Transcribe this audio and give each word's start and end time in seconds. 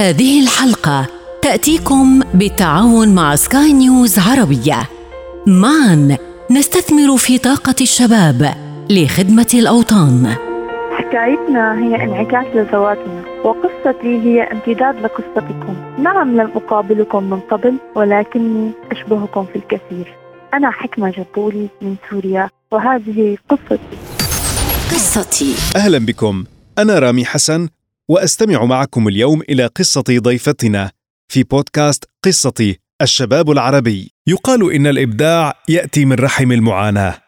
هذه 0.00 0.42
الحلقة 0.42 1.06
تأتيكم 1.42 2.20
بالتعاون 2.34 3.14
مع 3.14 3.36
سكاي 3.36 3.72
نيوز 3.72 4.18
عربية. 4.18 4.88
معا 5.46 6.16
نستثمر 6.50 7.16
في 7.16 7.38
طاقة 7.38 7.74
الشباب 7.80 8.54
لخدمة 8.90 9.46
الأوطان. 9.54 10.34
حكايتنا 10.92 11.78
هي 11.78 12.04
انعكاس 12.04 12.46
لذواتنا 12.54 13.24
وقصتي 13.44 14.18
هي 14.24 14.42
امتداد 14.42 14.94
لقصتكم. 15.04 15.76
نعم 15.98 16.40
لم 16.40 16.50
أقابلكم 16.54 17.24
من 17.30 17.40
قبل 17.40 17.74
ولكني 17.96 18.70
أشبهكم 18.92 19.46
في 19.52 19.56
الكثير. 19.56 20.14
أنا 20.54 20.70
حكمة 20.70 21.10
جبولي 21.10 21.68
من 21.82 21.96
سوريا 22.10 22.50
وهذه 22.70 23.36
قصتي. 23.48 23.78
قصتي. 24.90 25.54
أهلا 25.76 25.98
بكم. 25.98 26.44
أنا 26.78 26.98
رامي 26.98 27.24
حسن 27.24 27.68
وأستمع 28.10 28.64
معكم 28.64 29.08
اليوم 29.08 29.42
إلى 29.48 29.66
قصة 29.66 30.04
ضيفتنا 30.10 30.90
في 31.28 31.42
بودكاست 31.42 32.04
قصتي 32.24 32.78
الشباب 33.02 33.50
العربي. 33.50 34.12
يقال 34.26 34.72
إن 34.72 34.86
الإبداع 34.86 35.54
يأتي 35.68 36.04
من 36.04 36.16
رحم 36.16 36.52
المعاناة. 36.52 37.18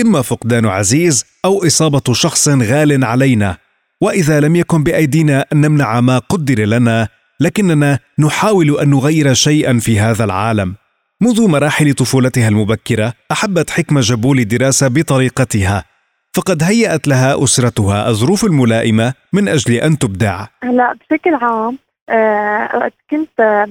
إما 0.00 0.22
فقدان 0.22 0.66
عزيز 0.66 1.24
أو 1.44 1.66
إصابة 1.66 2.12
شخص 2.12 2.48
غال 2.48 3.04
علينا. 3.04 3.56
وإذا 4.00 4.40
لم 4.40 4.56
يكن 4.56 4.84
بأيدينا 4.84 5.46
أن 5.52 5.60
نمنع 5.60 6.00
ما 6.00 6.18
قدر 6.18 6.64
لنا 6.64 7.08
لكننا 7.40 7.98
نحاول 8.18 8.78
أن 8.80 8.90
نغير 8.90 9.34
شيئا 9.34 9.78
في 9.78 10.00
هذا 10.00 10.24
العالم. 10.24 10.74
منذ 11.20 11.48
مراحل 11.48 11.94
طفولتها 11.94 12.48
المبكرة 12.48 13.12
أحبت 13.32 13.70
حكمة 13.70 14.00
جبول 14.00 14.38
الدراسة 14.38 14.88
بطريقتها. 14.88 15.89
فقد 16.36 16.62
هيأت 16.62 17.08
لها 17.08 17.44
أسرتها 17.44 18.08
الظروف 18.08 18.44
الملائمة 18.44 19.14
من 19.32 19.48
أجل 19.48 19.74
أن 19.74 19.98
تبدع. 19.98 20.46
هلا 20.62 20.92
بشكل 20.92 21.34
عام 21.34 21.78
آه، 22.08 22.76
وقت 22.76 22.92
كنت 23.10 23.40
آه، 23.40 23.68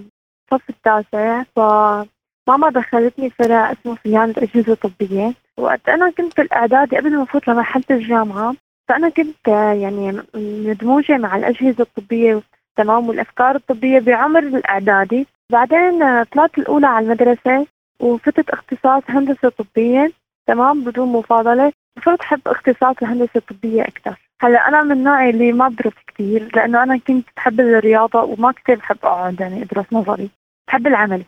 صف 0.52 0.70
التاسع 0.70 1.44
فماما 1.56 2.70
دخلتني 2.70 3.30
فرع 3.30 3.72
اسمه 3.72 3.98
صيانة 4.04 4.34
أجهزة 4.38 4.74
طبية. 4.76 5.34
وقت 5.58 5.90
أنا 5.90 6.12
كنت 6.12 6.34
في 6.34 6.42
الإعدادي 6.42 6.98
قبل 6.98 7.16
ما 7.18 7.24
أفوت 7.24 7.48
لمرحلة 7.48 7.84
الجامعة 7.92 8.56
فأنا 8.90 9.10
كنت 9.10 9.48
آه، 9.48 9.74
يعني 9.74 10.22
مدموجة 10.36 11.18
مع 11.18 11.36
الأجهزة 11.38 11.82
الطبية 11.84 12.42
تمام 12.76 13.08
والأفكار 13.10 13.56
الطبية 13.56 14.00
بعمر 14.00 14.40
الإعدادي. 14.40 15.28
بعدين 15.52 16.04
آه، 16.04 16.24
طلعت 16.32 16.58
الأولى 16.58 16.88
على 16.88 17.06
المدرسة 17.06 17.66
وفتت 18.00 18.50
اختصاص 18.50 19.04
هندسة 19.10 19.50
طبية 19.50 20.12
تمام 20.48 20.84
بدون 20.84 21.08
مفاضلة. 21.12 21.72
صرت 22.06 22.22
أحب 22.22 22.42
اختصاص 22.48 22.96
الهندسة 23.02 23.32
الطبية 23.36 23.84
أكثر. 23.84 24.16
هلأ 24.42 24.68
أنا 24.68 24.84
من 24.84 24.92
النوع 24.92 25.30
اللي 25.30 25.52
ما 25.52 25.68
بدرس 25.68 25.94
كثير 26.08 26.50
لأنه 26.56 26.84
أنا 26.84 26.98
كنت 26.98 27.28
بحب 27.38 27.60
الرياضة 27.60 28.24
وما 28.24 28.52
كثير 28.52 28.76
بحب 28.76 28.98
أقعد 29.04 29.40
يعني 29.40 29.64
أدرس 29.64 29.86
نظري 29.92 30.30
بحب 30.68 30.88
العمل. 30.88 31.24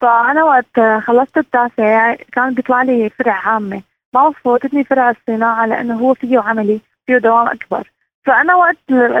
فأنا 0.00 0.44
وقت 0.44 0.80
خلصت 1.02 1.38
التاسع 1.38 2.14
كان 2.14 2.54
بيطلع 2.54 2.82
لي 2.82 3.10
فرع 3.10 3.32
عامة. 3.32 3.82
ما 4.14 4.30
فوتتني 4.30 4.84
فرع 4.84 5.10
الصناعة 5.10 5.66
لأنه 5.66 5.94
هو 5.98 6.14
فيه 6.14 6.38
عملي 6.40 6.80
فيه 7.06 7.18
دوام 7.18 7.48
أكبر. 7.48 7.90
فأنا 8.26 8.54
وقت 8.54 8.76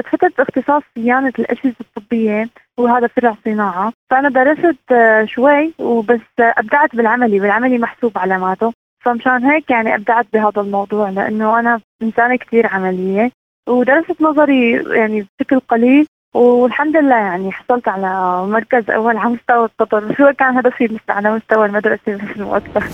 فتت 0.06 0.40
اختصاص 0.40 0.82
صيانة 0.94 1.32
الأجهزة 1.38 1.74
الطبية 1.80 2.48
وهذا 2.78 3.06
فرع 3.06 3.36
صناعة. 3.44 3.92
فأنا 4.10 4.28
درست 4.28 4.94
شوي 5.24 5.74
وبس 5.78 6.20
أبدعت 6.40 6.96
بالعملي 6.96 7.40
بالعملي 7.40 7.78
محسوب 7.78 8.18
علاماته 8.18 8.72
فمشان 9.04 9.44
هيك 9.44 9.70
يعني 9.70 9.94
أبدعت 9.94 10.26
بهذا 10.32 10.60
الموضوع 10.60 11.10
لأنه 11.10 11.60
أنا 11.60 11.80
إنسانة 12.02 12.36
كثير 12.36 12.66
عملية 12.66 13.30
ودرست 13.68 14.22
نظري 14.22 14.72
يعني 14.72 15.26
بشكل 15.40 15.60
قليل 15.60 16.06
والحمد 16.34 16.96
لله 16.96 17.16
يعني 17.16 17.52
حصلت 17.52 17.88
على 17.88 18.42
مركز 18.46 18.90
أول 18.90 19.16
على 19.16 19.28
مستوى 19.28 19.64
القطر 19.64 20.14
شو 20.16 20.32
كان 20.38 20.56
هدفي 20.56 20.86
بس 20.86 21.00
على 21.08 21.34
مستوى 21.34 21.66
المدرسة 21.66 22.00
مش 22.08 22.40
أكثر. 22.40 22.84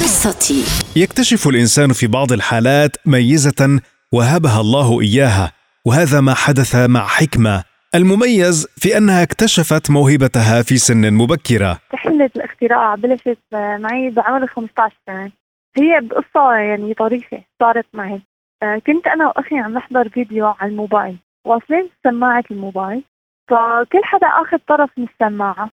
قصتي. 0.00 0.64
يكتشف 0.96 1.48
الإنسان 1.48 1.92
في 1.92 2.06
بعض 2.06 2.32
الحالات 2.32 2.96
ميزة 3.06 3.80
وهبها 4.12 4.60
الله 4.60 5.00
إياها 5.00 5.52
وهذا 5.84 6.20
ما 6.20 6.34
حدث 6.34 6.76
مع 6.76 7.06
حكمة. 7.06 7.64
المميز 7.94 8.66
في 8.76 8.96
أنها 8.96 9.22
اكتشفت 9.22 9.90
موهبتها 9.90 10.62
في 10.62 10.76
سن 10.76 11.14
مبكرة. 11.14 11.78
رحلة 11.94 12.30
الاختراع 12.62 12.94
بلشت 12.94 13.38
معي 13.52 14.10
بعمر 14.10 14.46
15 14.46 14.96
سنة. 15.06 15.30
هي 15.78 16.00
بقصة 16.00 16.54
يعني 16.54 16.94
طريفة 16.94 17.42
صارت 17.60 17.86
معي. 17.92 18.20
آه، 18.62 18.78
كنت 18.86 19.06
أنا 19.06 19.26
وأخي 19.26 19.58
عم 19.58 19.74
نحضر 19.74 20.08
فيديو 20.08 20.46
على 20.46 20.70
الموبايل. 20.70 21.16
واصلين 21.46 21.90
سماعة 22.04 22.44
الموبايل. 22.50 23.04
فكل 23.50 24.04
حدا 24.04 24.26
أخذ 24.26 24.58
طرف 24.58 24.90
من 24.98 25.04
السماعة. 25.04 25.70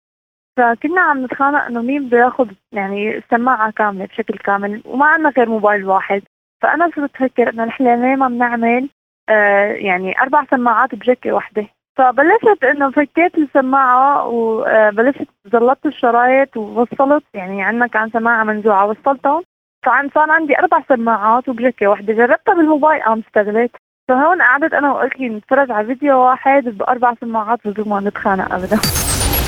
فكنا 0.57 1.01
عم 1.01 1.25
نتخانق 1.25 1.63
إنه 1.65 1.81
مين 1.81 2.07
بده 2.07 2.17
ياخذ 2.17 2.51
يعني 2.71 3.17
السماعة 3.17 3.71
كاملة 3.71 4.05
بشكل 4.05 4.37
كامل. 4.37 4.81
وما 4.85 5.05
عندنا 5.05 5.29
غير 5.29 5.49
موبايل 5.49 5.85
واحد. 5.85 6.21
فأنا 6.63 6.91
صرت 6.95 7.15
أفكر 7.15 7.49
إنه 7.49 7.65
نحن 7.65 7.83
ليه 7.83 8.15
ما 8.15 8.27
بنعمل 8.27 8.89
آه 9.29 9.71
يعني 9.73 10.19
أربع 10.21 10.45
سماعات 10.45 10.95
بجكة 10.95 11.31
واحدة. 11.31 11.67
فبلشت 11.97 12.63
إنه 12.63 12.91
فكيت 12.91 13.37
السماعة 13.37 14.27
وبلشت 14.27 15.27
زلطت 15.53 15.85
الشرايط 15.85 16.57
ووصلت 16.57 17.23
يعني 17.33 17.63
عندنا 17.63 17.87
كان 17.87 18.09
سماعة 18.13 18.43
منزوعة 18.43 18.85
وصلتهم. 18.85 19.43
فعن 19.85 20.09
صار 20.15 20.31
عندي 20.31 20.59
أربع 20.59 20.83
سماعات 20.89 21.49
وبجكه 21.49 21.87
واحدة 21.87 22.13
جربتها 22.13 22.53
بالموبايل 22.53 23.01
قام 23.01 23.23
استغلت 23.27 23.71
فهون 24.07 24.41
قعدت 24.41 24.73
أنا 24.73 24.91
وأخي 24.91 25.29
نتفرج 25.29 25.71
على 25.71 25.87
فيديو 25.87 26.19
واحد 26.19 26.63
بأربع 26.63 27.13
سماعات 27.21 27.59
بدون 27.65 27.89
ما 27.89 27.99
نتخانق 27.99 28.53
ابدا. 28.53 28.77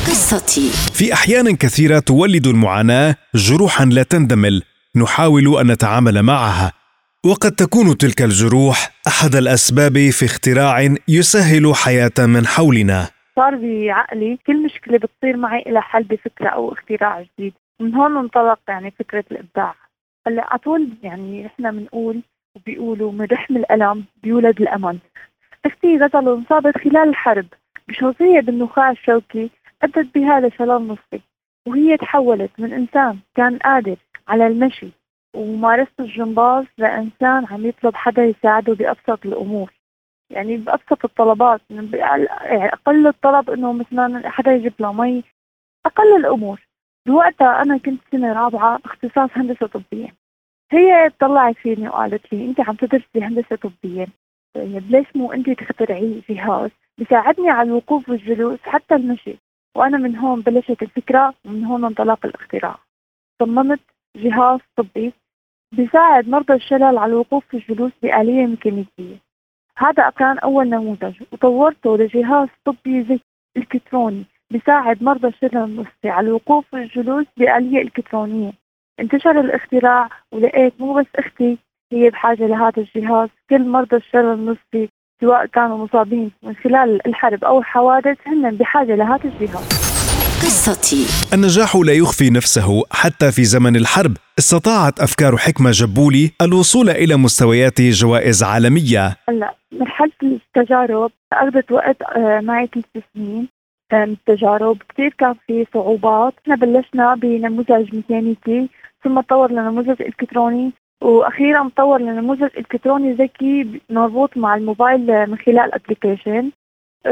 قصتي. 0.07 0.69
في 0.93 1.13
أحيان 1.13 1.55
كثيرة 1.55 1.99
تولد 1.99 2.47
المعاناة 2.47 3.15
جروحا 3.35 3.85
لا 3.85 4.03
تندمل 4.03 4.63
نحاول 4.95 5.57
أن 5.59 5.71
نتعامل 5.71 6.23
معها. 6.23 6.76
وقد 7.31 7.51
تكون 7.51 7.97
تلك 7.97 8.21
الجروح 8.21 8.77
أحد 9.07 9.35
الأسباب 9.35 9.93
في 10.09 10.25
اختراع 10.25 10.95
يسهل 11.07 11.75
حياة 11.75 12.27
من 12.27 12.47
حولنا. 12.47 13.07
صار 13.35 13.55
بعقلي 13.55 14.37
كل 14.47 14.63
مشكلة 14.63 14.97
بتصير 14.97 15.37
معي 15.37 15.63
لها 15.67 15.81
حل 15.81 16.03
بفكرة 16.03 16.49
أو 16.49 16.73
اختراع 16.73 17.21
جديد. 17.21 17.53
من 17.79 17.95
هون 17.95 18.17
انطلق 18.17 18.59
يعني 18.67 18.91
فكرة 18.99 19.23
الإبداع. 19.31 19.75
هلأ 20.27 20.47
على 20.49 20.59
طول 20.59 20.89
يعني 21.03 21.45
إحنا 21.45 21.71
بنقول 21.71 22.21
وبيقولوا 22.55 23.11
من 23.11 23.27
رحم 23.31 23.57
الألم 23.57 24.03
بيولد 24.23 24.61
الأمل. 24.61 24.97
أختي 25.65 25.97
غزل 25.97 26.29
انصابت 26.29 26.77
خلال 26.77 27.09
الحرب 27.09 27.45
بشظيه 27.87 28.39
بالنخاع 28.39 28.91
الشوكي 28.91 29.49
أدت 29.83 30.07
بها 30.15 30.39
لشلل 30.39 30.87
نصفي 30.87 31.21
وهي 31.67 31.97
تحولت 31.97 32.51
من 32.57 32.73
إنسان 32.73 33.17
كان 33.35 33.57
قادر 33.57 33.95
على 34.27 34.47
المشي 34.47 34.96
وممارسة 35.37 35.91
الجمباز 35.99 36.65
لإنسان 36.77 37.45
عم 37.45 37.65
يطلب 37.65 37.95
حدا 37.95 38.23
يساعده 38.23 38.73
بأبسط 38.73 39.25
الأمور. 39.25 39.73
يعني 40.29 40.57
بأبسط 40.57 41.05
الطلبات. 41.05 41.61
يعني 41.93 42.65
أقل 42.65 43.07
الطلب 43.07 43.49
إنه 43.49 43.73
مثلا 43.73 44.29
حدا 44.29 44.51
يجيب 44.51 44.73
له 44.79 44.93
مي. 44.93 45.23
أقل 45.85 46.15
الأمور. 46.15 46.67
بوقتها 47.07 47.61
أنا 47.61 47.77
كنت 47.77 48.01
سنة 48.11 48.33
رابعة 48.33 48.79
اختصاص 48.85 49.29
هندسة 49.33 49.67
طبية. 49.67 50.15
هي 50.71 51.09
طلعت 51.19 51.55
فيني 51.55 51.89
وقالت 51.89 52.33
لي 52.33 52.45
أنت 52.45 52.59
عم 52.61 52.75
تدرسي 52.75 53.21
هندسة 53.21 53.55
طبية. 53.55 54.07
طيب 54.55 54.91
ليش 54.91 55.07
مو 55.15 55.31
أنت 55.33 55.49
تخترعي 55.49 56.21
جهاز 56.29 56.71
بيساعدني 56.97 57.49
على 57.49 57.69
الوقوف 57.69 58.09
والجلوس 58.09 58.59
حتى 58.59 58.95
المشي. 58.95 59.37
وأنا 59.75 59.97
من 59.97 60.15
هون 60.15 60.41
بلشت 60.41 60.83
الفكرة 60.83 61.33
ومن 61.45 61.65
هون 61.65 61.85
انطلق 61.85 62.25
الاختراع. 62.25 62.77
صممت 63.41 63.79
جهاز 64.15 64.59
طبي 64.75 65.13
بيساعد 65.71 66.29
مرضى 66.29 66.53
الشلل 66.53 66.97
على 66.97 67.05
الوقوف 67.05 67.43
في 67.45 67.57
الجلوس 67.57 67.91
بآلية 68.01 68.45
ميكانيكية. 68.45 69.15
هذا 69.77 70.09
كان 70.09 70.39
أول 70.39 70.69
نموذج 70.69 71.23
وطورته 71.31 71.97
لجهاز 71.97 72.47
طبي 72.65 73.01
ذكي 73.01 73.23
إلكتروني 73.57 74.25
بيساعد 74.51 75.03
مرضى 75.03 75.27
الشلل 75.27 75.57
النصفي 75.57 76.09
على 76.09 76.27
الوقوف 76.27 76.65
في 76.71 76.77
الجلوس 76.77 77.25
بآلية 77.37 77.81
إلكترونية. 77.81 78.51
انتشر 78.99 79.39
الاختراع 79.39 80.09
ولقيت 80.31 80.73
مو 80.79 80.93
بس 80.93 81.05
أختي 81.15 81.57
هي 81.91 82.09
بحاجة 82.09 82.47
لهذا 82.47 82.81
الجهاز. 82.81 83.29
كل 83.49 83.69
مرضى 83.69 83.95
الشلل 83.95 84.33
النصفي 84.33 84.89
سواء 85.21 85.45
كانوا 85.45 85.77
مصابين 85.77 86.31
من 86.43 86.55
خلال 86.55 87.07
الحرب 87.07 87.43
أو 87.43 87.59
الحوادث 87.59 88.17
هن 88.27 88.55
بحاجة 88.55 88.95
لهذا 88.95 89.29
الجهاز. 89.29 89.86
قصتي. 90.43 91.33
النجاح 91.33 91.75
لا 91.75 91.93
يخفي 91.93 92.29
نفسه. 92.29 92.83
حتى 92.91 93.31
في 93.31 93.43
زمن 93.43 93.75
الحرب 93.75 94.13
استطاعت 94.39 94.99
أفكار 94.99 95.37
حكمة 95.37 95.71
جبولي 95.71 96.31
الوصول 96.41 96.89
إلى 96.89 97.15
مستويات 97.15 97.81
جوائز 97.81 98.43
عالمية. 98.43 99.15
هلا 99.29 99.55
مرحلة 99.71 100.11
التجارب 100.23 101.11
أخذت 101.33 101.71
وقت 101.71 102.01
آه، 102.01 102.39
معي 102.39 102.69
ثلاث 102.73 103.05
سنين 103.13 103.47
آه، 103.93 104.05
من 104.05 104.11
التجارب. 104.11 104.77
كثير 104.89 105.15
كان 105.17 105.35
في 105.47 105.65
صعوبات. 105.73 106.33
إحنا 106.43 106.55
بلشنا 106.55 107.15
بنموذج 107.15 107.95
ميكانيكي 107.95 108.69
ثم 109.03 109.21
تطور 109.21 109.51
لنموذج 109.51 110.01
إلكتروني 110.01 110.71
وأخيرا 111.03 111.69
تطور 111.69 112.01
لنموذج 112.01 112.49
إلكتروني 112.57 113.13
ذكي 113.13 113.81
مربوط 113.89 114.37
مع 114.37 114.55
الموبايل 114.55 115.29
من 115.29 115.37
خلال 115.37 115.73
ابلكيشن 115.73 116.51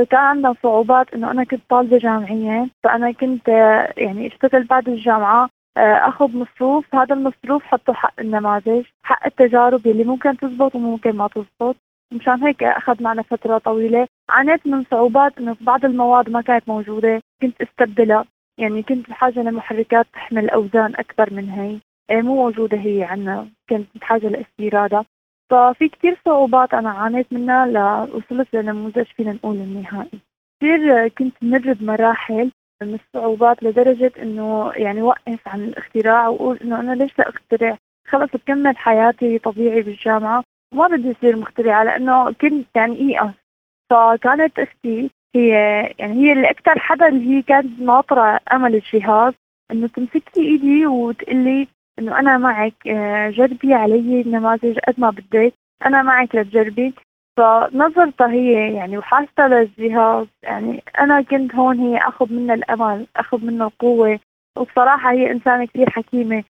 كان 0.04 0.20
عندنا 0.20 0.56
صعوبات 0.64 1.14
إنه 1.14 1.32
أنا 1.32 1.44
كنت 1.44 1.62
طالبة 1.70 1.98
جامعية 1.98 2.70
فأنا 2.84 3.12
كنت 3.12 3.50
آه، 3.50 3.94
يعني 3.98 4.28
اشتغل 4.28 4.64
بعد 4.64 4.90
الجامعة 4.90 5.50
آه، 5.78 6.08
أخذ 6.08 6.38
مصروف 6.38 6.96
هذا 6.96 7.16
المصروف 7.16 7.64
حطه 7.64 7.94
حق 7.94 8.14
النماذج 8.20 8.86
حق 9.04 9.26
التجارب 9.26 9.88
اللي 9.88 10.04
ممكن 10.04 10.38
تزبط 10.38 10.76
وممكن 10.76 11.12
ما 11.12 11.28
تزبط. 11.28 11.76
مشان 12.14 12.44
هيك 12.44 12.64
أخذ 12.64 13.04
معنا 13.04 13.22
فترة 13.22 13.58
طويلة. 13.58 14.08
عانيت 14.30 14.68
من 14.68 14.84
صعوبات 14.92 15.38
إنه 15.38 15.56
بعض 15.62 15.86
المواد 15.86 16.30
ما 16.30 16.42
كانت 16.42 16.70
موجودة 16.70 17.22
كنت 17.42 17.62
أستبدلها. 17.62 18.26
يعني 18.58 18.84
كنت 18.84 19.10
بحاجة 19.10 19.40
لمحركات 19.40 20.08
تحمل 20.14 20.50
أوزان 20.50 20.94
أكبر 20.96 21.34
من 21.34 21.50
هي. 21.50 21.80
إيه، 22.10 22.22
مو 22.22 22.36
موجودة 22.36 22.78
هي 22.78 23.04
عندنا. 23.04 23.48
كنت 23.70 23.88
بحاجة 23.96 24.28
لإستيرادها. 24.28 25.06
ففي 25.52 25.90
كتير 25.90 26.18
صعوبات 26.26 26.74
أنا 26.74 26.90
عانيت 26.90 27.34
منها 27.34 27.66
لوصلت 27.66 28.56
لنموذج 28.56 29.04
فينا 29.04 29.34
نقول 29.34 29.56
النهائي. 29.56 30.20
كثير 30.60 31.08
كنت 31.08 31.36
مر 31.42 31.74
بمراحل 31.74 32.52
من 32.82 32.94
الصعوبات 32.94 33.64
لدرجة 33.64 34.12
إنه 34.22 34.72
يعني 34.76 35.02
وقف 35.02 35.48
عن 35.48 35.64
الاختراع 35.64 36.28
وأقول 36.28 36.58
إنه 36.58 36.80
أنا 36.80 36.96
ليش 36.96 37.20
لا 37.20 37.30
أخترع؟ 37.30 37.78
خلص 38.08 38.30
بكمل 38.34 38.78
حياتي 38.78 39.40
طبيعي 39.40 39.82
بالجامعة. 39.82 40.44
ما 40.74 40.88
بدي 40.88 41.12
أصير 41.12 41.36
مخترعة 41.36 41.84
لأنه 41.84 42.32
كنت 42.32 42.68
يعني 42.76 43.00
إيقظ 43.00 43.32
فكانت 43.90 44.60
أختي 44.60 45.10
هي 45.36 45.50
يعني 46.00 46.14
هي 46.14 46.34
اللي 46.34 46.50
أكثر 46.50 46.80
حدا 46.80 47.08
اللي 47.08 47.36
هي 47.38 47.42
كانت 47.42 47.80
ناطرة 47.80 48.40
أمل 48.52 48.76
الجهاز 48.76 49.34
إنه 49.72 49.88
تمسكي 49.88 50.42
إيدي 50.42 50.88
وتقلي 50.88 51.68
إنه 52.00 52.20
أنا 52.20 52.38
معك 52.38 52.88
آه، 52.88 53.30
جربي 53.30 53.74
علي 53.74 54.22
النماذج 54.22 54.80
قد 54.80 55.00
ما 55.00 55.10
بدك. 55.10 55.54
أنا 55.86 56.02
معك 56.02 56.36
لتجربي. 56.36 56.94
فنظرتها 57.38 58.32
هي 58.32 58.74
يعني 58.76 58.98
وحاسة 58.98 59.48
للجهاز. 59.48 60.28
يعني 60.44 60.84
أنا 61.00 61.22
كنت 61.22 61.56
هون 61.56 61.80
هي 61.80 61.98
أخذ 61.98 62.34
منها 62.34 62.56
الأمل 62.56 63.08
أخذ 63.16 63.46
منها 63.46 63.68
القوة. 63.68 64.20
وبصراحة 64.58 65.12
هي 65.12 65.32
إنسانة 65.32 65.66
كثير 65.66 65.90
حكيمة. 65.90 66.44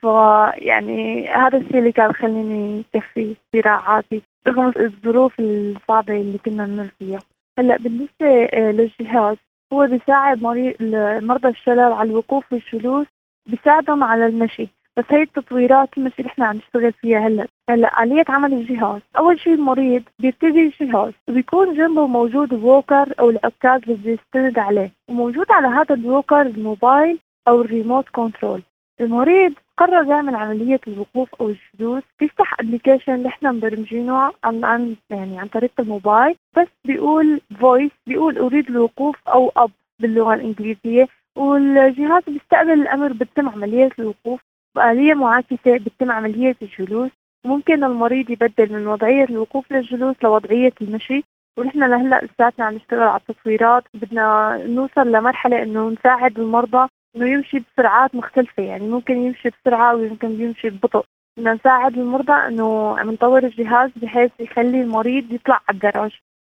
فيعني 0.00 1.28
هذا 1.28 1.58
الشيء 1.58 1.78
اللي 1.78 1.92
كان 1.92 2.12
خليني 2.12 2.84
كفي 2.92 3.36
صراعاتي 3.52 4.22
رغم 4.48 4.72
الظروف 4.76 5.40
الصعبة 5.40 6.20
اللي 6.20 6.38
كنا 6.38 6.66
نمر 6.66 6.88
فيها. 6.98 7.18
هلأ 7.58 7.76
بالنسبة 7.76 8.44
آه، 8.44 8.70
للجهاز 8.72 9.36
هو 9.72 9.86
بيساعد 9.86 10.42
مريض 10.42 10.74
مرضى 11.22 11.48
الشلل 11.48 11.92
على 11.92 12.10
الوقوف 12.10 12.52
والجلوس 12.52 13.06
بيساعدهم 13.46 14.04
على 14.04 14.26
المشي. 14.26 14.68
بس 14.98 15.04
هي 15.10 15.22
التطويرات 15.22 15.88
المشي 15.98 16.14
اللي 16.18 16.30
إحنا 16.30 16.46
عم 16.46 16.56
نشتغل 16.56 16.92
فيها 16.92 17.18
هلأ. 17.28 17.46
هلأ 17.70 18.02
آلية 18.02 18.24
عمل 18.28 18.52
الجهاز. 18.52 19.00
أول 19.18 19.40
شيء 19.40 19.54
المريض 19.54 20.02
بيبتدي 20.18 20.60
الجهاز 20.80 21.12
وبيكون 21.28 21.74
جنبه 21.74 22.06
موجود 22.06 22.52
walker 22.52 23.14
أو 23.20 23.30
العكاز 23.30 23.80
اللي 23.82 23.94
بيستند 23.94 24.58
عليه. 24.58 24.90
وموجود 25.08 25.46
على 25.50 25.66
هذا 25.68 25.94
ال 25.94 26.01
walker 26.01 26.40
الموبايل 26.42 27.18
أو 27.48 27.60
ال 27.60 27.67
remote 27.67 28.08
control. 28.08 28.62
المريض 29.00 29.52
قرر 29.78 30.04
يعمل 30.10 30.34
عملية 30.34 30.80
الوقوف 30.88 31.34
أو 31.40 31.48
الجلوس 31.74 32.02
بيفتح 32.20 32.60
application 32.60 33.14
اللي 33.14 33.28
إحنا 33.28 33.52
مبرمجينه 33.52 34.32
عن 34.44 34.64
عن 34.64 34.96
يعني 35.10 35.38
عن 35.38 35.46
طريق 35.48 35.70
الموبايل. 35.78 36.36
بس 36.56 36.68
بيقول 36.84 37.40
voice 37.60 37.90
بيقول 38.06 38.38
أريد 38.38 38.68
الوقوف 38.70 39.16
أو 39.28 39.52
أب 39.56 39.70
باللغة 40.00 40.34
الإنجليزية. 40.34 41.08
والجهاز 41.36 42.22
بيستقبل 42.26 42.72
الأمر 42.72 43.12
بتتم 43.12 43.48
عملية 43.48 43.90
الوقوف. 43.98 44.40
بآلية 44.76 45.14
معاكسة 45.14 45.56
بتتم 45.66 46.10
عملية 46.10 46.56
الجلوس. 46.62 47.10
ممكن 47.46 47.84
المريض 47.84 48.30
يبدل 48.30 48.72
من 48.72 48.86
وضعية 48.86 49.24
الوقوف 49.24 49.72
للجلوس 49.72 50.16
لوضعية 50.22 50.72
المشي. 50.82 51.24
ونحن 51.58 51.78
لهلأ 51.78 52.20
لساتنا 52.24 52.64
عم 52.64 52.74
نشتغل 52.74 53.02
على 53.02 53.20
التصويرات. 53.28 53.84
بدنا 53.94 54.56
نوصل 54.66 55.12
لمرحلة 55.12 55.62
إنه 55.62 55.90
نساعد 55.90 56.38
المرضى 56.38 56.88
إنه 57.16 57.28
يمشي 57.28 57.58
بسرعات 57.58 58.14
مختلفة. 58.14 58.62
يعني 58.62 58.88
ممكن 58.88 59.16
يمشي 59.16 59.50
بسرعة 59.50 59.96
ويمكن 59.96 60.40
يمشي 60.40 60.70
ببطء. 60.70 61.04
بدنا 61.38 61.54
نساعد 61.54 61.98
المرضى 61.98 62.32
إنه 62.32 62.98
عم 62.98 63.10
نطور 63.10 63.44
الجهاز 63.44 63.90
بحيث 63.96 64.30
يخلي 64.40 64.80
المريض 64.80 65.32
يطلع 65.32 65.60
على 65.68 65.76
الدرج 65.76 66.10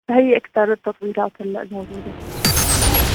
فهي 0.09 0.37
أكثر 0.37 0.71
التطويرات 0.71 1.31
هلا 1.41 1.61
الموجودة 1.61 2.11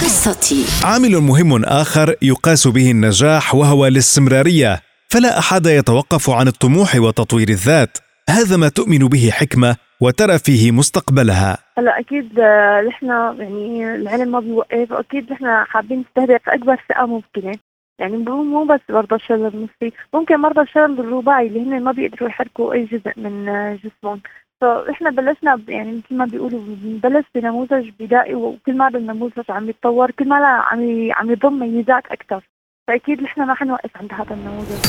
قصتي. 0.01 0.87
عامل 0.87 1.21
مهم 1.21 1.65
آخر 1.65 2.15
يقاس 2.23 2.69
به 2.69 2.91
النجاح 2.91 3.55
وهو 3.55 3.87
الاستمرارية. 3.87 4.92
فلا 5.13 5.39
أحد 5.39 5.67
يتوقف 5.67 6.31
عن 6.31 6.49
الطموح 6.49 6.97
وتطوير 6.97 7.49
الذات. 7.49 7.99
هذا 8.31 8.57
ما 8.57 8.69
تؤمن 8.69 8.99
به 8.99 9.31
حكمة 9.33 9.77
وترى 10.01 10.39
فيه 10.39 10.73
مستقبلها. 10.73 11.59
هلا 11.79 11.99
أكيد 12.01 12.39
آه، 12.39 12.81
نحن 12.81 13.07
يعني 13.39 13.95
العلم 13.95 14.33
ما 14.33 14.41
بيوقف 14.41 14.91
واكيد 14.91 15.33
نحن 15.33 15.65
حابين 15.65 16.01
نستهدف 16.01 16.49
أكبر 16.49 16.77
فئة 16.77 17.07
ممكنة. 17.07 17.55
يعني 17.99 18.17
مو 18.17 18.65
بس 18.65 18.81
مرضى 18.91 19.15
الشلل 19.15 19.47
النصفي 19.47 19.93
ممكن 20.15 20.37
مرضى 20.37 20.61
الشلل 20.61 21.01
الرباعي 21.01 21.47
اللي 21.47 21.63
هن 21.63 21.83
ما 21.83 21.93
بيقدروا 21.93 22.29
يحركوا 22.29 22.73
أي 22.73 22.85
جزء 22.85 23.13
من 23.17 23.49
آه، 23.49 23.79
جسمهم. 23.85 24.21
فاحنا 24.61 25.11
بلشنا 25.11 25.61
يعني 25.69 25.93
مثل 25.93 26.17
ما 26.17 26.25
بيقولوا 26.25 26.61
بنبلش 26.67 27.25
بنموذج 27.35 27.91
بدائي 28.01 28.35
وكل 28.35 28.77
ما 28.77 28.89
النموذج 28.89 29.51
عم 29.51 29.69
يتطور 29.69 30.11
كل 30.11 30.29
ما 30.29 30.37
عم 30.47 31.09
عم 31.13 31.31
يضم 31.31 31.59
ميزات 31.59 32.07
أكثر 32.07 32.52
فاكيد 32.93 33.23
نحن 33.23 33.43
ما 33.43 33.55
حنوقف 33.55 33.91
عند 33.97 34.13
هذا 34.13 34.35
النموذج. 34.35 34.83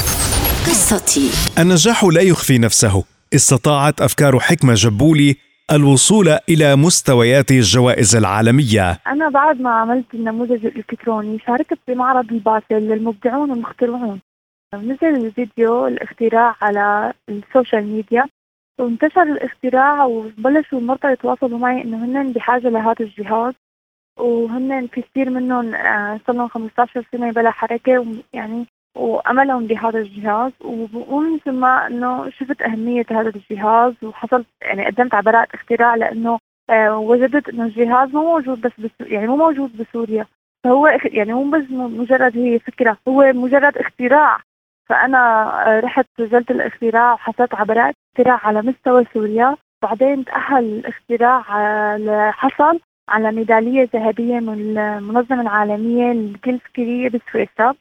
قصتي. 0.68 1.30
النجاح 1.62 2.04
لا 2.04 2.22
يخفي 2.22 2.58
نفسه. 2.58 3.04
استطاعت 3.34 4.02
أفكار 4.02 4.40
حكمة 4.40 4.74
جبولي 4.74 5.36
الوصول 5.72 6.38
إلى 6.50 6.76
مستويات 6.76 7.52
الجوائز 7.52 8.16
العالمية. 8.16 9.00
أنا 9.08 9.30
بعد 9.30 9.62
ما 9.62 9.70
عملت 9.70 10.06
النموذج 10.14 10.66
الإلكتروني 10.66 11.40
شاركت 11.48 11.80
بمعرض 11.88 12.32
الباسل 12.32 12.76
للمبدعون 12.90 13.52
والمخترعون. 13.52 14.20
نزل 14.76 15.26
الفيديو 15.26 15.88
الاختراع 15.88 16.56
على 16.62 17.14
ال 17.30 17.38
social 17.38 17.88
media. 17.88 18.26
وانتشر 18.80 19.24
الاختراع 19.24 20.06
وبلشوا 20.06 20.80
المرضى 20.80 21.12
يتواصلوا 21.12 21.60
معي 21.60 21.84
إنه 21.84 22.06
هن 22.06 22.32
بحاجة 22.32 22.70
لهذا 22.70 22.96
الجهاز. 23.00 23.54
وهن 24.20 24.88
في 24.88 25.02
كثير 25.02 25.30
منهم 25.30 25.76
آه، 25.76 26.20
صار 26.28 26.36
لهم 26.36 26.48
15 26.48 27.06
سنة 27.12 27.32
بلا 27.32 27.52
حركة 27.52 28.06
يعني 28.34 28.66
وأملهم 28.98 29.68
بهذا 29.68 30.00
الجهاز. 30.00 30.52
ومن 31.08 31.40
ثم 31.40 31.66
إنه 31.66 32.30
شفت 32.30 32.62
أهمية 32.62 33.06
هذا 33.12 33.30
الجهاز 33.36 33.94
وحصلت 34.04 34.48
يعني 34.62 34.86
قدمت 34.86 35.14
على 35.14 35.24
براءة 35.24 35.48
اختراع 35.56 35.96
لأنه 35.96 36.40
آه، 36.70 36.98
وجدت 36.98 37.50
إنه 37.50 37.64
الجهاز 37.64 38.10
مو 38.10 38.24
موجود 38.24 38.62
بس 38.62 38.92
يعني 39.00 39.28
مو 39.28 39.36
موجود 39.36 39.78
بسوريا. 39.78 40.26
فهو 40.64 40.88
يعني 41.06 41.34
مو 41.34 41.50
بس 41.52 41.64
مجرد 41.72 42.38
هي 42.38 42.60
فكرة 42.60 42.98
هو 43.08 43.34
مجرد 43.34 43.78
اختراع. 43.78 44.40
فأنا 44.90 45.20
آه، 45.68 45.80
رحت 45.80 46.06
سجلت 46.18 46.52
الاختراع 46.52 47.14
وحصلت 47.14 47.56
على 47.56 47.66
براءة 47.66 47.94
اختراع 48.14 48.48
على 48.48 48.62
مستوى 48.62 49.06
سوريا. 49.14 49.56
بعدين 49.84 50.26
تأهل 50.26 50.64
الاختراع 50.64 51.42
حصل 52.32 52.80
على 53.10 53.32
ميدالية 53.32 53.90
ذهبية 53.94 54.40
من 54.40 54.78
المنظمة 54.78 55.42
العالمية 55.42 56.12
للكل 56.14 56.60
فكرية 56.60 57.10
بسويسرا 57.10 57.74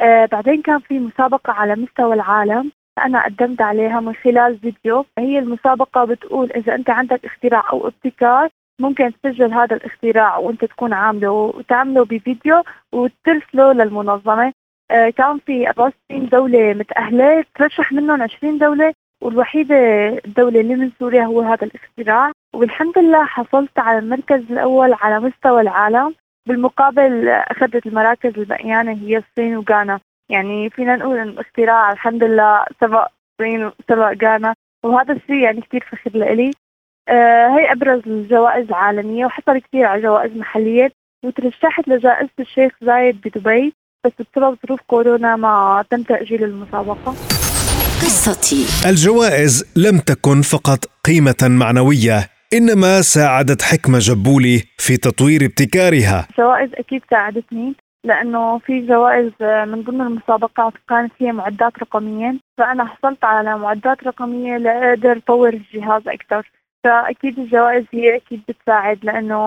آه 0.00 0.26
بعدين 0.26 0.62
كان 0.62 0.78
في 0.78 0.98
مسابقة 0.98 1.52
على 1.52 1.74
مستوى 1.76 2.14
العالم 2.14 2.72
أنا 2.98 3.24
قدمت 3.24 3.60
عليها 3.62 4.00
من 4.00 4.14
خلال 4.14 4.58
فيديو. 4.58 5.04
هي 5.18 5.38
المسابقة 5.38 6.04
بتقول 6.04 6.52
إذا 6.52 6.74
أنت 6.74 6.90
عندك 6.90 7.24
اختراع 7.24 7.70
أو 7.70 7.86
ابتكار 7.88 8.48
ممكن 8.80 9.12
تسجل 9.22 9.52
هذا 9.52 9.76
الاختراع 9.76 10.36
وأنت 10.38 10.64
تكون 10.64 10.92
عامله 10.92 11.30
وتعمله 11.30 12.04
بفيديو 12.04 12.62
وترسله 12.92 13.72
للمنظمة. 13.72 14.52
آه 14.90 15.10
كان 15.10 15.38
في 15.38 15.68
64 15.68 16.28
دولة 16.28 16.74
متأهلة 16.74 17.44
ترشح 17.54 17.92
منهم 17.92 18.22
20 18.22 18.58
دولة 18.58 18.94
والوحيدة 19.22 19.76
الدولة 20.24 20.60
اللي 20.60 20.74
من 20.74 20.90
سوريا 20.98 21.24
هو 21.24 21.40
هذا 21.40 21.66
الاختراع. 21.66 22.32
والحمد 22.54 22.98
لله 22.98 23.24
حصلت 23.24 23.78
على 23.78 23.98
المركز 23.98 24.42
الأول 24.50 24.94
على 25.00 25.20
مستوى 25.20 25.60
العالم 25.60 26.14
بالمقابل 26.48 27.28
أخذت 27.28 27.86
المراكز 27.86 28.32
البقيانة 28.38 28.92
هي 28.92 29.16
الصين 29.16 29.56
وغانا. 29.56 30.00
يعني 30.30 30.70
فينا 30.70 30.96
نقول 30.96 31.18
إن 31.18 31.28
الاختراع 31.28 31.92
الحمد 31.92 32.24
لله 32.24 32.64
سبق 32.80 33.08
الصين 33.40 33.64
وسبق 33.64 34.24
غانا 34.24 34.54
وهذا 34.84 35.12
الشيء 35.12 35.36
يعني 35.36 35.60
كثير 35.60 35.84
فخر 35.92 36.18
لإلي. 36.18 36.50
آه 37.08 37.48
هي 37.48 37.72
أبرز 37.72 38.02
الجوائز 38.06 38.68
العالمية 38.68 39.26
وحصل 39.26 39.58
كثير 39.58 39.84
على 39.84 40.02
جوائز 40.02 40.36
محلية 40.36 40.92
وترشحت 41.24 41.88
لجائزة 41.88 42.30
الشيخ 42.40 42.72
زايد 42.82 43.20
بدبي 43.24 43.72
بس 44.04 44.12
بسبب 44.12 44.58
ظروف 44.66 44.80
كورونا 44.86 45.36
ما 45.36 45.84
تم 45.90 46.02
تأجيل 46.02 46.44
المسابقة. 46.44 47.12
قصتي. 48.02 48.90
الجوائز 48.90 49.72
لم 49.76 49.98
تكن 49.98 50.42
فقط 50.42 50.78
قيمة 51.06 51.58
معنوية 51.60 52.28
إنما 52.52 53.00
ساعدت 53.00 53.62
حكمة 53.62 53.98
جبولي 53.98 54.62
في 54.78 54.96
تطوير 54.96 55.44
ابتكارها. 55.44 56.28
جوائز 56.38 56.70
أكيد 56.74 57.02
ساعدتني 57.10 57.74
لأنه 58.04 58.58
في 58.58 58.86
جوائز 58.86 59.32
من 59.40 59.82
ضمن 59.82 60.00
المسابقات 60.00 60.72
كانت 60.88 61.12
هي 61.18 61.32
معدات 61.32 61.78
رقمية 61.78 62.34
فأنا 62.58 62.84
حصلت 62.84 63.24
على 63.24 63.58
معدات 63.58 64.04
رقمية 64.04 64.56
لأقدر 64.56 65.16
أطور 65.16 65.48
الجهاز 65.48 66.08
أكثر. 66.08 66.50
فأكيد 66.84 67.38
الجوائز 67.38 67.84
هي 67.92 68.16
أكيد 68.16 68.42
بتساعد 68.48 69.04
لأنه 69.04 69.38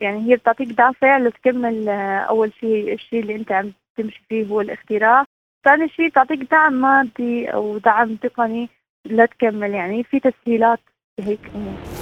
يعني 0.00 0.30
هي 0.30 0.36
بتعطيك 0.36 0.68
دافع 0.68 1.18
لتكمل 1.18 1.88
آه، 1.88 2.18
أول 2.18 2.52
شيء 2.60 2.94
الشيء 2.94 3.20
اللي 3.20 3.34
أنت 3.36 3.52
عم 3.52 3.72
تمشي 3.96 4.22
فيه 4.28 4.46
هو 4.46 4.60
الاختراع. 4.60 5.24
ثاني 5.64 5.88
شيء 5.88 6.08
تعطيك 6.08 6.40
دعم 6.50 6.72
مادي 6.72 7.48
أو 7.48 7.78
دعم 7.78 8.16
تقني 8.16 8.68
لتكمل 9.06 9.70
يعني 9.70 10.04
في 10.04 10.20
تسهيلات 10.20 10.80
بهيك 11.18 11.40
امور 11.54 11.93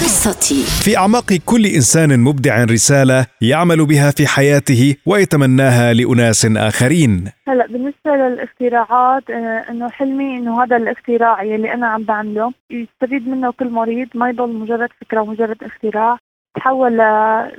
قصتي. 0.00 0.64
في 0.84 0.96
أعماق 0.96 1.32
كل 1.44 1.66
إنسان 1.66 2.20
مبدع 2.20 2.64
رسالة 2.64 3.26
يعمل 3.40 3.86
بها 3.86 4.10
في 4.10 4.26
حياته 4.26 4.96
ويتمناها 5.06 5.92
لأناس 5.92 6.46
آخرين. 6.56 7.24
هلا 7.48 7.66
بالنسبة 7.66 8.10
للاختراعات 8.10 9.30
آه، 9.30 9.64
إنه 9.70 9.88
حلمي 9.90 10.38
إنه 10.38 10.62
هذا 10.62 10.76
الاختراع 10.76 11.42
يلي 11.42 11.74
أنا 11.74 11.86
عم 11.86 12.02
بعمله 12.02 12.52
يستفيد 12.70 13.28
منه 13.28 13.52
كل 13.52 13.70
مريض 13.70 14.08
ما 14.14 14.28
يضل 14.28 14.52
مجرد 14.52 14.88
فكرة 15.00 15.22
مجرد 15.24 15.56
اختراع. 15.62 16.18
تحول 16.54 16.98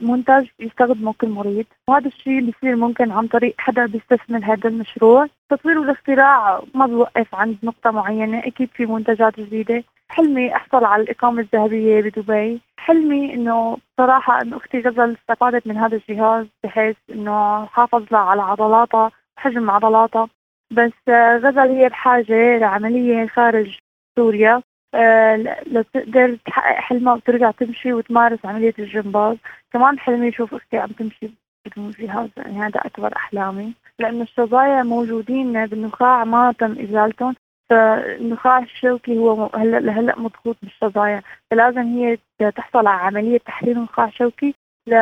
لمنتج 0.02 0.48
يستخدمه 0.60 1.14
كل 1.14 1.30
مريض. 1.30 1.66
وهذا 1.88 2.08
الشيء 2.08 2.46
بيصير 2.46 2.76
ممكن 2.76 3.12
عن 3.12 3.28
طريق 3.28 3.56
حدا 3.58 3.86
بيستثمر 3.86 4.40
هذا 4.44 4.70
المشروع. 4.70 5.28
تطوير 5.50 5.80
والاختراع 5.80 6.62
ما 6.74 6.86
بوقف 6.86 7.36
عند 7.36 7.58
نقطة 7.64 7.92
معينة. 7.92 8.40
أكيد 8.40 8.70
في 8.74 8.86
منتجات 8.86 9.40
جديدة. 9.40 9.84
حلمي 10.10 10.56
أحصل 10.56 10.86
على 10.86 11.04
الإقامة 11.04 11.42
الذهبية 11.42 12.02
بدبي. 12.02 12.62
حلمي 12.78 13.34
إنه 13.34 13.78
صراحة 13.98 14.42
إنه 14.42 14.58
أختي 14.58 14.80
غزل 14.80 15.18
استفادت 15.22 15.68
من 15.68 15.78
هذا 15.78 15.96
الجهاز 15.98 16.46
بحيث 16.64 16.96
إنه 17.10 17.66
حافظ 17.66 18.04
لها 18.12 18.20
على 18.22 18.42
عضلاتها 18.42 19.12
حجم 19.38 19.70
عضلاتها 19.72 20.28
بس 20.72 21.10
غزل 21.44 21.70
هي 21.78 21.90
بحاجة 21.90 22.58
لعملية 22.58 23.28
خارج 23.28 23.78
سوريا. 24.16 24.62
آه، 24.96 25.36
لتقدر 25.68 26.38
تحقق 26.46 26.80
حلمها 26.80 27.14
وترجع 27.14 27.52
تمشي 27.52 27.94
وتمارس 27.94 28.46
عملية 28.46 28.74
الجمباز. 28.80 29.38
كمان 29.74 30.00
حلمي 30.00 30.30
أشوف 30.30 30.54
أختي 30.54 30.78
عم 30.78 30.88
تمشي 30.88 31.30
بدون 31.66 31.92
جهاز 32.00 32.30
يعني 32.38 32.60
هذا 32.60 32.80
أكبر 32.86 33.16
أحلامي. 33.16 33.74
لأن 34.00 34.22
الشظايا 34.22 34.84
موجودين 34.84 35.66
بالنخاع 35.66 36.24
ما 36.24 36.52
تم 36.52 36.72
إزالتهم. 36.72 37.36
فالنخاع 37.70 38.60
الشوكي 38.60 39.18
هو 39.18 39.50
هلا 39.56 39.80
لهلأ 39.80 40.20
مضغوط 40.20 40.58
بالشظايا 40.64 41.22
فلازم 41.52 41.82
هي 41.82 42.18
تحصل 42.56 42.88
على 42.88 42.90
عملية 42.90 43.38
تحرير 43.38 43.80
نخاع 43.80 44.10
شوكي 44.10 44.56
ل 44.88 44.94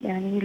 يعني 0.00 0.38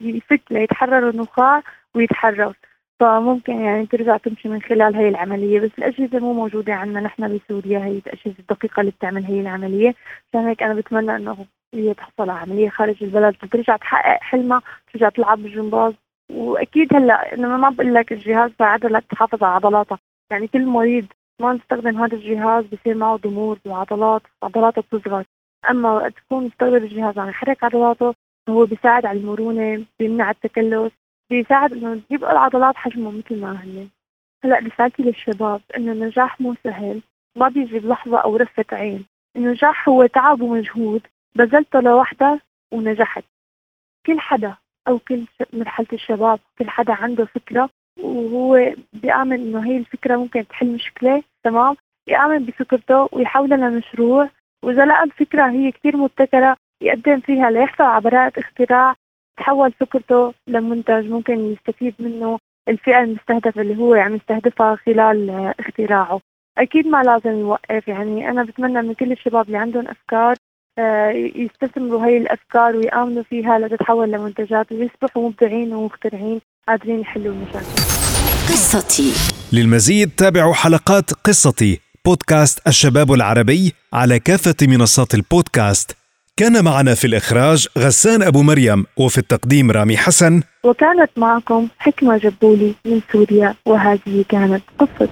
ليفك 0.00 0.40
ليتحرر 0.50 1.08
النخاع 1.08 1.62
ويتحرر. 1.94 2.56
فممكن 3.02 3.60
يعني 3.60 3.86
ترجع 3.86 4.16
تمشي 4.16 4.48
من 4.48 4.62
خلال 4.62 4.96
هي 4.96 5.08
العملية 5.08 5.60
بس 5.60 5.70
الأجهزة 5.78 6.18
مو 6.18 6.32
موجودة 6.32 6.74
عندنا 6.74 7.00
نحن 7.00 7.38
بسوريا 7.38 7.78
هي 7.78 7.98
الأجهزة 8.06 8.34
الدقيقة 8.38 8.80
اللي 8.80 8.90
بتعمل 8.90 9.24
هي 9.24 9.40
العملية. 9.40 9.94
عشان 10.28 10.46
هيك 10.46 10.62
أنا 10.62 10.74
بتمنى 10.74 11.16
إنه 11.16 11.46
هي 11.74 11.94
تحصل 11.94 12.30
على 12.30 12.32
عملية 12.32 12.68
خارج 12.68 13.02
البلد. 13.02 13.36
وترجع 13.42 13.76
تحقق 13.76 14.18
حلمها 14.22 14.62
ترجع 14.92 15.08
تلعب 15.08 15.38
بالجمباز. 15.38 15.94
وأكيد 16.30 16.94
هلأ 16.94 17.34
أنا 17.34 17.56
ما 17.56 17.70
بقول 17.70 17.94
لك 17.94 18.12
الجهاز 18.12 18.50
ساعدها 18.58 18.90
لك 18.90 19.04
تحافظ 19.10 19.44
على 19.44 19.54
عضلاتها 19.54 19.98
يعني 20.30 20.46
كل 20.46 20.66
مريض 20.66 21.06
ما 21.40 21.52
نستخدم 21.52 22.02
هذا 22.02 22.14
الجهاز 22.16 22.64
بصير 22.64 22.94
معه 22.94 23.16
ضمور 23.16 23.58
بعضلات 23.64 24.22
عضلاته 24.42 24.82
بتصغر. 24.82 25.24
أما 25.70 26.08
تكون 26.08 26.44
مستخدم 26.44 26.76
الجهاز 26.76 27.18
عم 27.18 27.28
يحرك 27.28 27.64
عضلاته 27.64 28.14
هو 28.48 28.66
بيساعد 28.66 29.06
على 29.06 29.18
المرونة 29.18 29.84
بيمنع 29.98 30.30
التكلس. 30.30 30.92
بيساعد 31.32 31.72
إنه 31.72 32.00
يبقى 32.10 32.32
العضلات 32.32 32.76
حجمه 32.76 33.10
مثل 33.10 33.40
ما 33.40 33.62
هي. 33.62 33.86
هلأ 34.44 34.58
رسالتي 34.58 35.02
للشباب 35.02 35.60
إنه 35.76 35.92
النجاح 35.92 36.40
مو 36.40 36.54
سهل 36.64 37.02
ما 37.36 37.48
بيجي 37.48 37.78
بلحظة 37.78 38.18
أو 38.18 38.36
رفة 38.36 38.64
عين. 38.72 39.04
النجاح 39.36 39.88
هو 39.88 40.06
تعب 40.06 40.40
ومجهود 40.40 41.02
بذلته 41.36 41.80
لوحدك 41.80 42.40
ونجحت. 42.72 43.24
كل 44.06 44.20
حدا 44.20 44.54
أو 44.88 44.98
كل 44.98 45.24
مرحلة 45.52 45.86
الشباب 45.92 46.38
كل 46.58 46.70
حدا 46.70 46.92
عنده 46.92 47.24
فكرة 47.24 47.70
وهو 48.00 48.74
بيآمن 48.92 49.40
إنه 49.40 49.66
هي 49.66 49.76
الفكرة 49.76 50.16
ممكن 50.16 50.46
تحل 50.48 50.66
مشكلة 50.74 51.22
تمام؟ 51.44 51.76
يآمن 52.08 52.38
بفكرته 52.44 53.08
ويحولها 53.12 53.56
لمشروع. 53.58 54.28
وإذا 54.64 54.84
لقى 54.86 55.04
الفكرة 55.04 55.50
هي 55.50 55.72
كثير 55.72 55.96
مبتكرة 55.96 56.56
يقدم 56.82 57.20
فيها 57.20 57.50
ليحصل 57.50 57.84
على 57.84 58.00
براءة 58.00 58.32
اختراع 58.40 58.94
تحول 59.36 59.72
فكرته 59.72 60.34
لمنتج 60.46 61.10
ممكن 61.10 61.52
يستفيد 61.52 61.94
منه 61.98 62.38
الفئة 62.68 63.00
المستهدفة 63.02 63.60
اللي 63.60 63.76
هو 63.78 63.94
عم 63.94 64.14
يستهدفها 64.14 64.76
خلال 64.86 65.30
اختراعه. 65.60 66.20
أكيد 66.58 66.86
ما 66.86 67.02
لازم 67.02 67.40
يوقف 67.40 67.88
يعني 67.88 68.30
أنا 68.30 68.42
بتمنى 68.44 68.82
من 68.82 68.94
كل 68.94 69.12
الشباب 69.12 69.46
اللي 69.46 69.58
عندهم 69.58 69.88
أفكار 69.88 70.36
آه، 70.78 71.10
يستثمروا 71.10 72.04
هاي 72.04 72.16
الأفكار 72.16 72.76
ويآمنوا 72.76 73.22
فيها 73.22 73.58
لتتحول 73.58 74.12
لمنتجات 74.12 74.72
ويصبحوا 74.72 75.28
مبدعين 75.28 75.72
ومخترعين 75.72 76.40
قادرين 76.68 77.00
يحلوا 77.00 77.34
المشاكل. 77.34 77.66
قصتي. 78.48 79.12
للمزيد 79.52 80.10
تابعوا 80.16 80.54
حلقات 80.54 81.12
قصتي 81.12 81.80
بودكاست 82.04 82.66
الشباب 82.66 83.12
العربي 83.12 83.72
على 83.92 84.18
كافة 84.18 84.56
منصات 84.62 85.14
البودكاست. 85.14 86.01
كان 86.36 86.64
معنا 86.64 86.94
في 86.94 87.06
الإخراج 87.06 87.68
غسان 87.78 88.22
أبو 88.22 88.42
مريم 88.42 88.84
وفي 88.96 89.18
التقديم 89.18 89.70
رامي 89.70 89.96
حسن. 89.96 90.42
وكانت 90.64 91.10
معكم 91.16 91.68
حكمة 91.78 92.18
جبولي 92.18 92.74
من 92.84 93.00
سوريا 93.12 93.54
وهذه 93.66 94.24
كانت 94.28 94.62
قصة. 94.78 95.08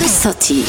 قصتي. 0.00 0.64